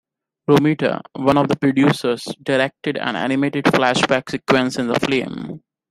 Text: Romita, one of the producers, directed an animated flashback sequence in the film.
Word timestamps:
Romita, 0.49 0.99
one 1.13 1.37
of 1.37 1.47
the 1.47 1.55
producers, 1.55 2.23
directed 2.41 2.97
an 2.97 3.15
animated 3.15 3.65
flashback 3.65 4.31
sequence 4.31 4.79
in 4.79 4.87
the 4.87 4.99
film. 4.99 5.61